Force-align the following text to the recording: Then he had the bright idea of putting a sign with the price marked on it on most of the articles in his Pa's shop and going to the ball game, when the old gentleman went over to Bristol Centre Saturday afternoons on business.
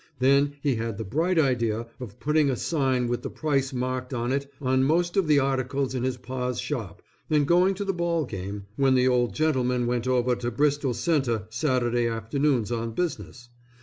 Then 0.17 0.55
he 0.63 0.77
had 0.77 0.97
the 0.97 1.03
bright 1.03 1.37
idea 1.37 1.85
of 1.99 2.19
putting 2.19 2.49
a 2.49 2.55
sign 2.55 3.07
with 3.07 3.21
the 3.21 3.29
price 3.29 3.71
marked 3.71 4.15
on 4.15 4.31
it 4.33 4.51
on 4.59 4.83
most 4.83 5.15
of 5.15 5.27
the 5.27 5.37
articles 5.37 5.93
in 5.93 6.01
his 6.01 6.17
Pa's 6.17 6.59
shop 6.59 7.03
and 7.29 7.47
going 7.47 7.75
to 7.75 7.85
the 7.85 7.93
ball 7.93 8.25
game, 8.25 8.65
when 8.77 8.95
the 8.95 9.07
old 9.07 9.35
gentleman 9.35 9.85
went 9.85 10.07
over 10.07 10.35
to 10.35 10.49
Bristol 10.49 10.95
Centre 10.95 11.45
Saturday 11.51 12.07
afternoons 12.07 12.71
on 12.71 12.93
business. 12.93 13.49